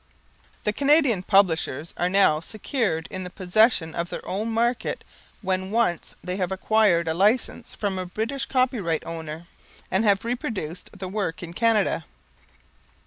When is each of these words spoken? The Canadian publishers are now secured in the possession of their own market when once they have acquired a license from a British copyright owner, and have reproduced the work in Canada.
The 0.63 0.73
Canadian 0.73 1.21
publishers 1.21 1.93
are 1.95 2.09
now 2.09 2.39
secured 2.39 3.07
in 3.11 3.23
the 3.23 3.29
possession 3.29 3.93
of 3.93 4.09
their 4.09 4.27
own 4.27 4.49
market 4.49 5.03
when 5.43 5.69
once 5.69 6.15
they 6.23 6.37
have 6.37 6.51
acquired 6.51 7.07
a 7.07 7.13
license 7.13 7.75
from 7.75 7.99
a 7.99 8.05
British 8.07 8.47
copyright 8.47 9.05
owner, 9.05 9.45
and 9.91 10.03
have 10.03 10.25
reproduced 10.25 10.89
the 10.97 11.07
work 11.07 11.43
in 11.43 11.53
Canada. 11.53 12.05